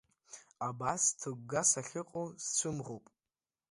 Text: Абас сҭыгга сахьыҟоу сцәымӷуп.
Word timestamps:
Абас 0.67 1.01
сҭыгга 1.09 1.61
сахьыҟоу 1.69 2.27
сцәымӷуп. 2.43 3.05